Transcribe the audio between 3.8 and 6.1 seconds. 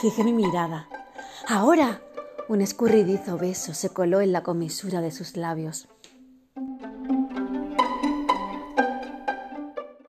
coló en la comisura de sus labios.